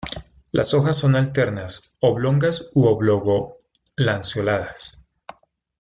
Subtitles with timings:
[0.51, 5.05] Las hojas son alternas, oblongas u oblogo-lanceoladas.